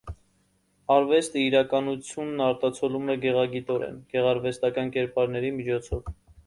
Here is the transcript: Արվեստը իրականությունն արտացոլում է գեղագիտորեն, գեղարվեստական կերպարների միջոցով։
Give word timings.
Արվեստը 0.95 1.43
իրականությունն 1.49 2.43
արտացոլում 2.47 3.13
է 3.15 3.19
գեղագիտորեն, 3.27 4.03
գեղարվեստական 4.17 4.95
կերպարների 4.99 5.59
միջոցով։ 5.63 6.17